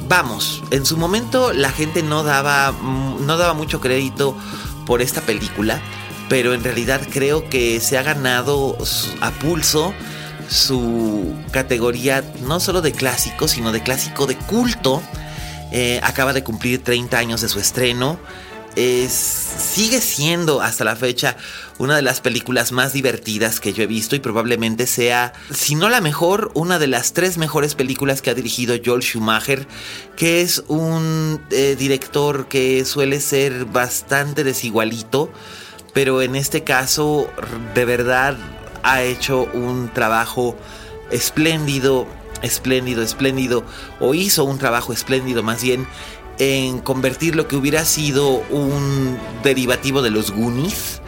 [0.07, 4.37] vamos, en su momento la gente no daba, no daba mucho crédito
[4.91, 5.79] por esta película,
[6.27, 8.77] pero en realidad creo que se ha ganado
[9.21, 9.93] a pulso
[10.49, 15.01] su categoría no solo de clásico, sino de clásico de culto.
[15.71, 18.19] Eh, acaba de cumplir 30 años de su estreno
[18.75, 21.37] es, sigue siendo hasta la fecha
[21.77, 25.89] una de las películas más divertidas que yo he visto y probablemente sea, si no
[25.89, 29.67] la mejor, una de las tres mejores películas que ha dirigido Joel Schumacher,
[30.15, 35.31] que es un eh, director que suele ser bastante desigualito,
[35.93, 37.29] pero en este caso
[37.73, 38.37] de verdad
[38.83, 40.55] ha hecho un trabajo
[41.11, 42.07] espléndido,
[42.41, 43.63] espléndido, espléndido,
[43.99, 45.87] o hizo un trabajo espléndido más bien
[46.41, 50.99] en convertir lo que hubiera sido un derivativo de los Goonies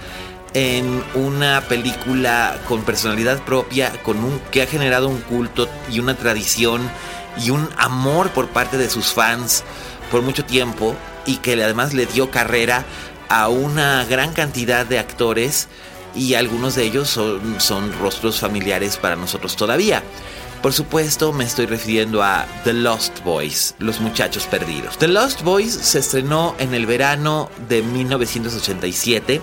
[0.54, 6.13] en una película con personalidad propia, con un que ha generado un culto y una
[6.15, 6.88] tradición
[7.43, 9.63] y un amor por parte de sus fans
[10.12, 12.86] por mucho tiempo y que además le dio carrera
[13.28, 15.67] a una gran cantidad de actores
[16.13, 20.04] y algunos de ellos son, son rostros familiares para nosotros todavía.
[20.63, 24.97] Por supuesto, me estoy refiriendo a The Lost Boys, Los Muchachos Perdidos.
[24.97, 29.41] The Lost Boys se estrenó en el verano de 1987.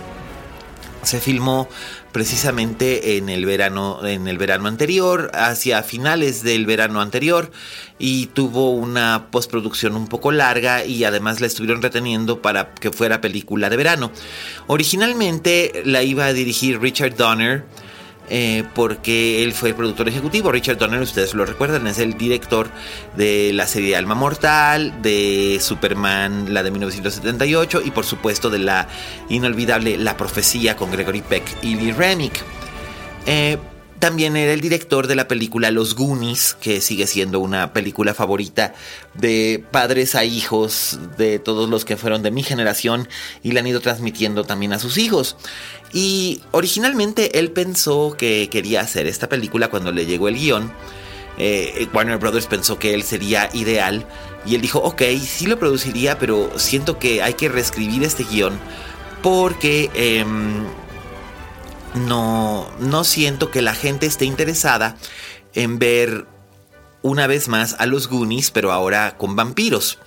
[1.03, 1.69] Se filmó
[2.11, 7.51] precisamente en el verano en el verano anterior, hacia finales del verano anterior
[7.99, 13.21] y tuvo una postproducción un poco larga y además la estuvieron reteniendo para que fuera
[13.21, 14.11] película de verano.
[14.69, 17.67] Originalmente la iba a dirigir Richard Donner,
[18.31, 20.53] eh, porque él fue el productor ejecutivo.
[20.53, 22.71] Richard Donner, ustedes lo recuerdan, es el director
[23.17, 28.87] de la serie Alma Mortal, de Superman, la de 1978, y por supuesto de la
[29.29, 32.41] inolvidable La Profecía con Gregory Peck y Lee Remick.
[33.27, 33.59] Eh,
[34.01, 38.75] también era el director de la película Los Goonies, que sigue siendo una película favorita
[39.15, 43.09] de padres a hijos, de todos los que fueron de mi generación
[43.43, 45.37] y la han ido transmitiendo también a sus hijos.
[45.93, 50.73] Y originalmente él pensó que quería hacer esta película cuando le llegó el guion.
[51.39, 54.07] Eh, Warner Brothers pensó que él sería ideal
[54.47, 58.59] y él dijo, ok, sí lo produciría, pero siento que hay que reescribir este guion
[59.23, 60.65] porque em,
[61.95, 64.97] no, no siento que la gente esté interesada
[65.55, 66.27] en ver
[67.03, 69.99] una vez más a los Goonies, pero ahora con vampiros.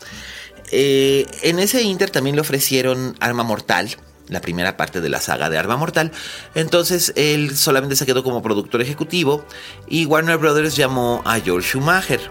[0.71, 3.95] Eh, en ese Inter también le ofrecieron Arma Mortal,
[4.27, 6.11] la primera parte de la saga de Arma Mortal.
[6.55, 9.45] Entonces él solamente se quedó como productor ejecutivo
[9.87, 12.21] y Warner Brothers llamó a George Schumacher.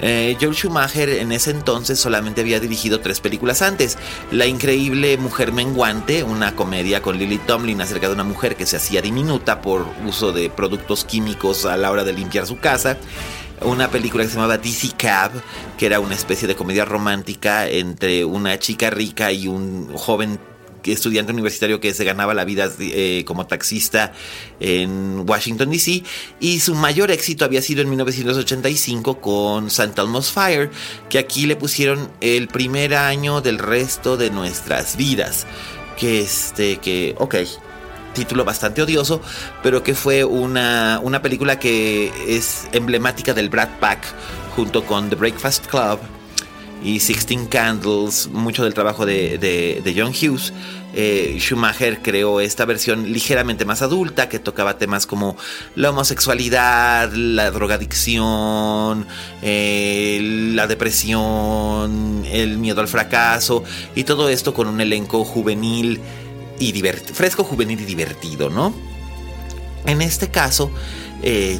[0.00, 3.98] Eh, Schumacher en ese entonces solamente había dirigido tres películas antes.
[4.30, 8.76] La increíble Mujer Menguante, una comedia con Lily Tomlin acerca de una mujer que se
[8.76, 12.98] hacía diminuta por uso de productos químicos a la hora de limpiar su casa
[13.62, 15.32] una película que se llamaba DC Cab,
[15.78, 20.38] que era una especie de comedia romántica entre una chica rica y un joven
[20.92, 24.12] estudiante universitario que se ganaba la vida eh, como taxista
[24.60, 26.02] en Washington, D.C.
[26.40, 30.00] Y su mayor éxito había sido en 1985 con St.
[30.00, 30.70] Elmo's Fire,
[31.08, 35.46] que aquí le pusieron el primer año del resto de nuestras vidas.
[35.96, 37.36] Que este, que, ok,
[38.14, 39.20] título bastante odioso,
[39.62, 44.04] pero que fue una, una película que es emblemática del Brad Pack
[44.54, 45.98] junto con The Breakfast Club
[46.82, 50.52] y Sixteen Candles, mucho del trabajo de, de, John Hughes.
[50.94, 55.36] Eh, Schumacher creó esta versión ligeramente más adulta que tocaba temas como
[55.74, 59.06] la homosexualidad, la drogadicción,
[59.42, 60.20] eh,
[60.54, 63.62] la depresión, el miedo al fracaso
[63.94, 66.00] y todo esto con un elenco juvenil
[66.58, 66.72] y
[67.12, 68.74] fresco, juvenil y divertido, ¿no?
[69.86, 70.70] En este caso,
[71.22, 71.58] eh,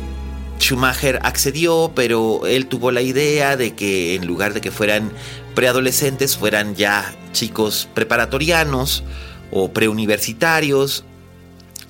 [0.58, 5.12] Schumacher accedió, pero él tuvo la idea de que en lugar de que fueran
[5.54, 9.04] preadolescentes, fueran ya chicos preparatorianos
[9.50, 11.04] o preuniversitarios,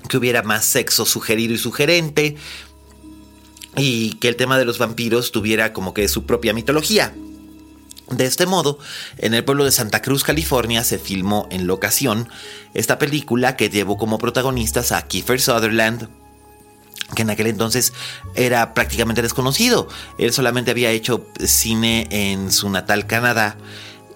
[0.08, 2.36] que hubiera más sexo sugerido y sugerente,
[3.76, 7.14] y que el tema de los vampiros tuviera como que su propia mitología.
[8.10, 8.78] De este modo,
[9.18, 12.28] en el pueblo de Santa Cruz, California, se filmó en locación
[12.72, 16.08] esta película que llevó como protagonistas a Kiefer Sutherland,
[17.14, 17.92] que en aquel entonces
[18.34, 19.88] era prácticamente desconocido.
[20.18, 23.56] Él solamente había hecho cine en su natal Canadá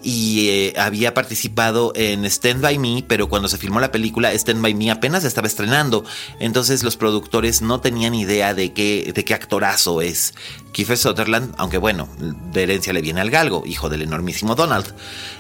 [0.03, 4.63] y eh, había participado en Stand By Me, pero cuando se filmó la película Stand
[4.63, 6.05] By Me apenas estaba estrenando,
[6.39, 10.35] entonces los productores no tenían idea de qué, de qué actorazo es
[10.73, 12.09] Kiefer Sutherland, aunque bueno,
[12.53, 14.95] de herencia le viene al galgo, hijo del enormísimo Donald.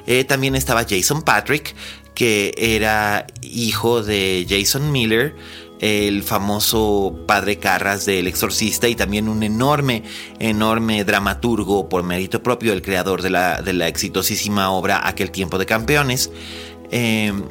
[0.07, 1.74] Eh, también estaba Jason Patrick,
[2.14, 5.34] que era hijo de Jason Miller,
[5.81, 10.03] el famoso padre Carras del Exorcista y también un enorme,
[10.39, 15.59] enorme dramaturgo por mérito propio, el creador de la, de la exitosísima obra Aquel tiempo
[15.59, 16.31] de campeones.
[16.91, 17.43] Em,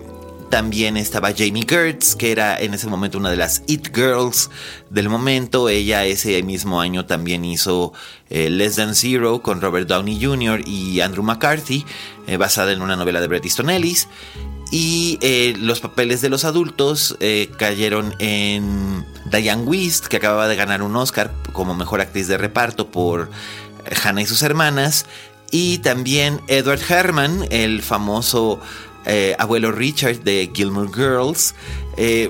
[0.49, 4.49] también estaba Jamie Gertz, que era en ese momento una de las It Girls
[4.89, 5.69] del momento.
[5.69, 7.93] Ella ese mismo año también hizo
[8.29, 10.61] eh, Less Than Zero con Robert Downey Jr.
[10.67, 11.85] y Andrew McCarthy,
[12.25, 14.07] eh, basada en una novela de Bret Easton Ellis.
[14.71, 20.55] Y eh, los papeles de los adultos eh, cayeron en Diane Wist, que acababa de
[20.55, 23.29] ganar un Oscar como mejor actriz de reparto por
[24.03, 25.05] Hannah y sus hermanas.
[25.51, 28.59] Y también Edward Herman, el famoso
[29.05, 31.55] eh, abuelo Richard de Gilmore Girls,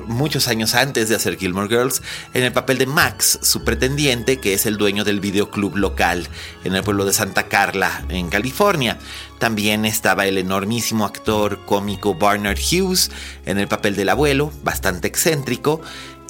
[0.07, 2.01] muchos años antes de hacer Gilmore Girls,
[2.33, 6.27] en el papel de Max, su pretendiente, que es el dueño del videoclub local
[6.63, 8.97] en el pueblo de Santa Carla, en California.
[9.37, 13.11] También estaba el enormísimo actor cómico Barnard Hughes
[13.45, 15.81] en el papel del abuelo, bastante excéntrico.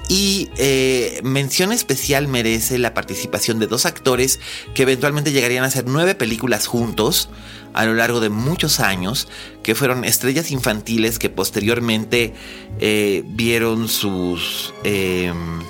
[0.10, 4.39] Y eh, mención especial merece la participación de dos actores
[4.74, 7.30] que eventualmente llegarían a hacer nueve películas juntos
[7.74, 9.28] a lo largo de muchos años,
[9.62, 12.34] que fueron estrellas infantiles que posteriormente
[12.80, 14.74] eh, vieron sus...
[14.84, 15.62] Em,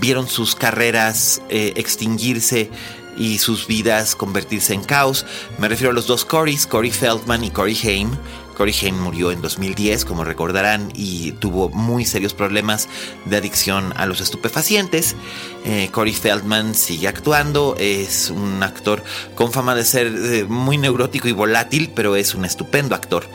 [0.00, 2.70] vieron sus carreras eh, extinguirse
[3.16, 5.26] y sus vidas convertirse en caos.
[5.58, 8.10] Me refiero a los dos Corys, Corey Feldman y Corey Haim.
[8.54, 12.88] Corey Haim murió en 2010, como recordarán, y tuvo muy serios problemas
[13.24, 15.16] de adicción a los estupefacientes.
[15.64, 19.02] Eh, Corey Feldman sigue actuando, es un actor
[19.34, 23.26] con fama de ser eh, muy neurótico y volátil, pero es un estupendo actor.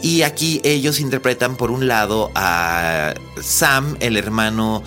[0.00, 4.84] Y aquí ellos interpretan por un lado a Sam, el hermano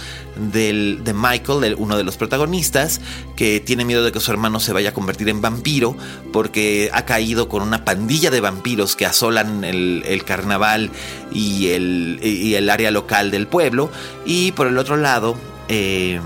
[0.49, 3.01] de Michael, uno de los protagonistas,
[3.35, 5.95] que tiene miedo de que su hermano se vaya a convertir en vampiro
[6.33, 10.89] porque ha caído con una pandilla de vampiros que asolan el, carnaval
[11.31, 13.91] y el, y el, área local del pueblo.
[14.25, 15.35] Y por el otro lado,
[15.67, 16.19] eh,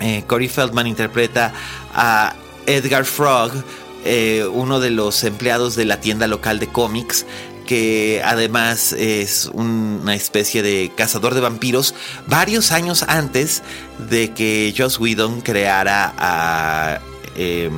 [0.00, 1.52] eh, Corey Feldman interpreta
[1.94, 2.34] a
[2.66, 3.52] Edgar Frog,
[4.04, 7.24] eh, uno de los empleados de la tienda local de cómics
[7.62, 11.94] que además es una especie de cazador de vampiros
[12.26, 13.62] varios años antes
[14.10, 17.00] de que Joss Whedon creara a
[17.36, 17.72] em,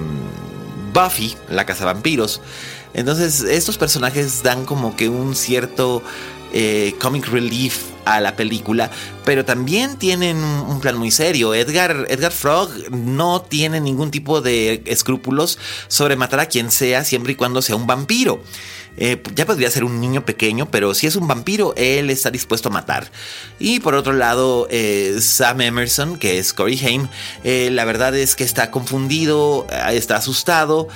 [0.92, 2.40] Buffy, la cazavampiros.
[2.94, 6.02] Entonces estos personajes dan como que un cierto
[6.56, 8.88] eh, comic relief a la película,
[9.24, 11.52] pero también tienen un plan muy serio.
[11.52, 17.32] Edgar, Edgar Frog no tiene ningún tipo de escrúpulos sobre matar a quien sea siempre
[17.32, 18.40] y cuando sea un vampiro.
[18.96, 22.68] Eh, ya podría ser un niño pequeño, pero si es un vampiro, él está dispuesto
[22.68, 23.10] a matar.
[23.58, 27.08] Y por otro lado, eh, Sam Emerson, que es Corey Haim,
[27.42, 30.86] la verdad es que está confundido, está asustado,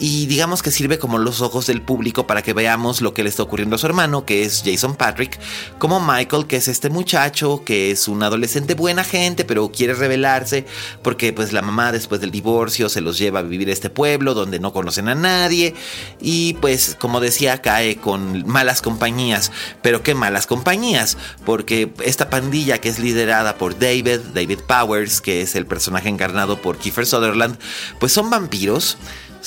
[0.00, 3.28] y digamos que sirve como los ojos del público para que veamos lo que le
[3.28, 5.38] está ocurriendo a su hermano, que es Jason Patrick,
[5.78, 10.66] como Michael, que es este muchacho, que es un adolescente buena gente, pero quiere rebelarse
[11.02, 14.34] porque pues la mamá después del divorcio se los lleva a vivir a este pueblo
[14.34, 15.74] donde no conocen a nadie
[16.20, 22.80] y pues como decía cae con malas compañías, pero qué malas compañías, porque esta pandilla
[22.80, 27.58] que es liderada por David, David Powers, que es el personaje encarnado por Kiefer Sutherland,
[27.98, 28.98] pues son vampiros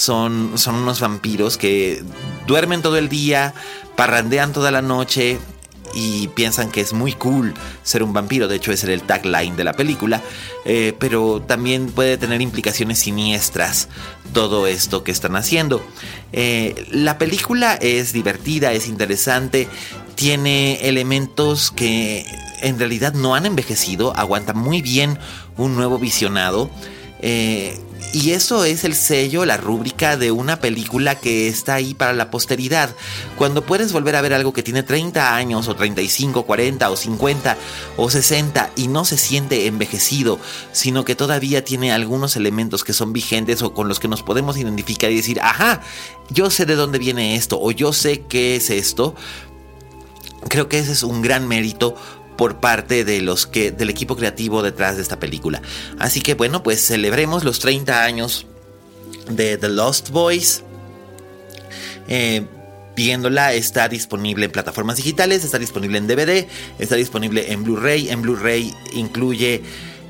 [0.02, 2.04] son, son unos vampiros que
[2.48, 3.54] duermen todo el día,
[3.96, 5.38] parrandean toda la noche
[5.94, 8.48] y piensan que es muy cool ser un vampiro.
[8.48, 10.20] De hecho, ese era el tagline de la película.
[10.66, 13.90] Eh, pero también puede tener implicaciones siniestras
[14.34, 15.86] todo esto que están haciendo.
[16.34, 19.68] Eh, la película es divertida, es interesante,
[20.16, 22.26] tiene elementos que
[22.62, 25.20] en realidad no han envejecido, aguanta muy bien
[25.58, 26.72] un nuevo visionado.
[27.22, 27.80] Eh,
[28.14, 32.30] y eso es el sello, la rúbrica de una película que está ahí para la
[32.30, 32.94] posteridad.
[33.38, 37.58] Cuando puedes volver a ver algo que tiene 30 años o 35, 40 o 50
[37.96, 40.40] o 60 y no se siente envejecido,
[40.74, 44.58] sino que todavía tiene algunos elementos que son vigentes o con los que nos podemos
[44.58, 45.82] identificar y decir, ajá,
[46.30, 49.16] yo sé de dónde viene esto o yo sé qué es esto.
[50.50, 51.96] Creo que ese es un gran mérito
[52.42, 55.62] por parte de los que, del equipo creativo detrás de esta película.
[56.00, 58.48] Así que bueno, pues celebremos los 30 años
[59.30, 60.64] de The Lost Boys.
[62.08, 62.48] Eh,
[62.96, 66.48] viéndola está disponible en plataformas digitales, está disponible en DVD,
[66.80, 68.10] está disponible en Blu-ray.
[68.10, 69.62] En Blu-ray incluye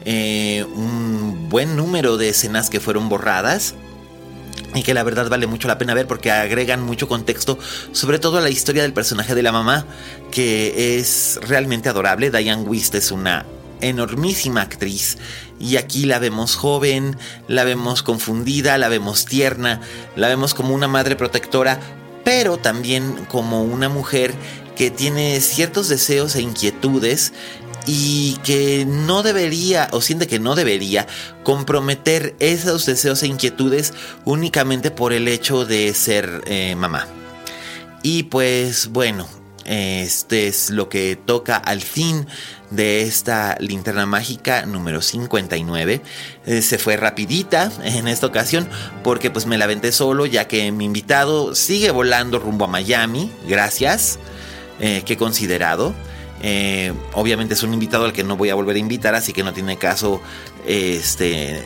[0.05, 3.75] eh, un buen número de escenas que fueron borradas
[4.74, 7.57] y que la verdad vale mucho la pena ver porque agregan mucho contexto,
[7.91, 9.86] sobre todo a la historia del personaje de la mamá,
[10.32, 12.32] que es realmente adorable.
[12.32, 13.45] Diane Wist es una
[13.82, 15.17] enormísima actriz
[15.59, 17.17] y aquí la vemos joven,
[17.47, 19.82] la vemos confundida, la vemos tierna,
[20.15, 21.80] la vemos como una madre protectora,
[22.24, 24.34] pero también como una mujer
[24.76, 27.34] que tiene ciertos deseos e inquietudes
[27.86, 31.07] y que no debería o siente que no debería
[31.43, 33.93] comprometer esos deseos e inquietudes
[34.25, 37.07] únicamente por el hecho de ser eh, mamá.
[38.03, 39.27] Y pues bueno,
[39.65, 42.27] este es lo que toca al fin
[42.71, 46.01] de esta linterna mágica número 59.
[46.45, 48.67] Eh, se fue rapidita en esta ocasión
[49.03, 53.32] porque pues me la aventé solo ya que mi invitado sigue volando rumbo a Miami.
[53.47, 54.17] Gracias.
[54.79, 55.93] Eh, que considerado.
[56.41, 59.43] Eh, obviamente es un invitado al que no voy a volver a invitar, así que
[59.43, 60.21] no tiene caso
[60.65, 61.63] este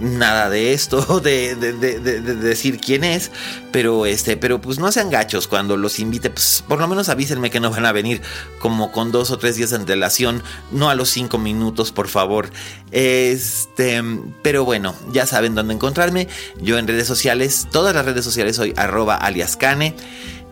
[0.00, 3.30] nada de esto, de, decir quién es,
[3.72, 7.50] pero este, pero pues no sean gachos cuando los invite, pues por lo menos avísenme
[7.50, 8.20] que no van a venir
[8.58, 12.50] como con dos o tres días de antelación, no a los cinco minutos, por favor.
[12.90, 14.02] Este,
[14.42, 16.28] pero bueno, ya saben dónde encontrarme.
[16.60, 19.94] Yo en redes sociales, todas las redes sociales soy arroba aliascane.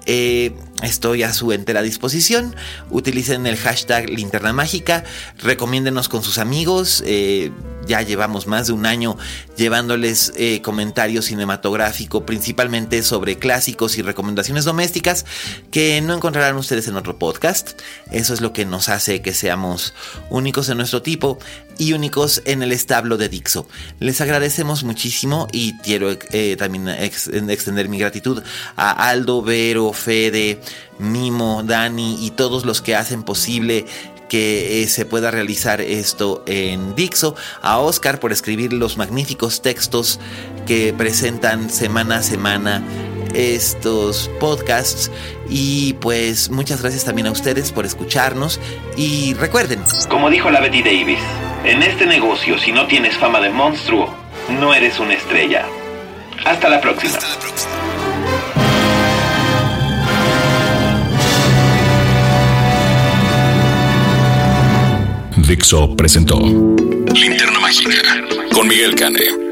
[0.06, 2.56] Eh, estoy a su entera disposición.
[2.90, 5.04] Utilicen el hashtag linterna mágica.
[5.38, 7.02] Recomiéndenos con sus amigos.
[7.06, 7.52] Eh,
[7.86, 9.16] ya llevamos más de un año
[9.56, 15.24] llevándoles eh, comentarios cinematográfico, principalmente sobre clásicos y recomendaciones domésticas
[15.70, 17.80] que no encontrarán ustedes en otro podcast.
[18.10, 19.94] Eso es lo que nos hace que seamos
[20.30, 21.38] únicos en nuestro tipo
[21.78, 23.66] y únicos en el establo de Dixo.
[23.98, 28.42] Les agradecemos muchísimo y quiero eh, también extender mi gratitud
[28.76, 30.60] a Aldo, Vero, Fede,
[30.98, 33.86] Mimo, Dani y todos los que hacen posible
[34.32, 40.18] que eh, se pueda realizar esto en Dixo, a Oscar por escribir los magníficos textos
[40.66, 42.82] que presentan semana a semana
[43.34, 45.10] estos podcasts
[45.50, 48.58] y pues muchas gracias también a ustedes por escucharnos
[48.96, 51.20] y recuerden, como dijo la Betty Davis,
[51.66, 54.14] en este negocio si no tienes fama de monstruo,
[54.48, 55.66] no eres una estrella.
[56.46, 57.18] Hasta la próxima.
[57.18, 57.81] Hasta la próxima.
[65.52, 68.24] Dixo presentó Linterna Mágica
[68.54, 69.51] con Miguel Cane.